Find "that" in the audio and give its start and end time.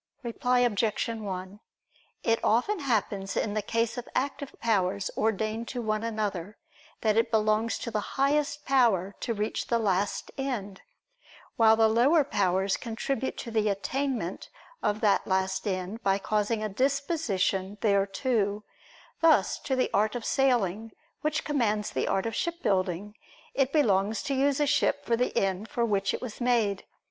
7.01-7.17, 15.01-15.27